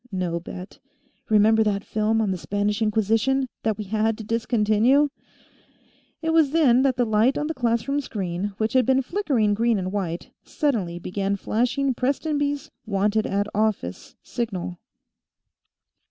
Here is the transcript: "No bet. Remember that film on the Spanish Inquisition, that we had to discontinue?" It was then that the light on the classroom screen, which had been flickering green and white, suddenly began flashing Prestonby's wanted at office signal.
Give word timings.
"No 0.11 0.39
bet. 0.39 0.79
Remember 1.29 1.63
that 1.63 1.83
film 1.83 2.21
on 2.23 2.31
the 2.31 2.37
Spanish 2.39 2.81
Inquisition, 2.81 3.47
that 3.61 3.77
we 3.77 3.83
had 3.83 4.17
to 4.17 4.23
discontinue?" 4.23 5.09
It 6.23 6.33
was 6.33 6.49
then 6.49 6.81
that 6.81 6.95
the 6.97 7.05
light 7.05 7.37
on 7.37 7.45
the 7.45 7.53
classroom 7.53 8.01
screen, 8.01 8.53
which 8.57 8.73
had 8.73 8.83
been 8.83 9.03
flickering 9.03 9.53
green 9.53 9.77
and 9.77 9.91
white, 9.91 10.31
suddenly 10.43 10.97
began 10.97 11.35
flashing 11.35 11.93
Prestonby's 11.93 12.71
wanted 12.87 13.27
at 13.27 13.45
office 13.53 14.15
signal. 14.23 14.79